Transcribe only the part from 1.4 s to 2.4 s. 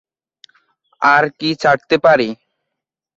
ছাড়তে পারি?